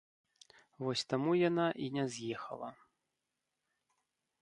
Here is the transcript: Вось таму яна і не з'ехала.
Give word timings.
Вось 0.85 1.03
таму 1.13 1.31
яна 1.49 1.67
і 1.89 1.91
не 1.99 2.05
з'ехала. 2.17 2.69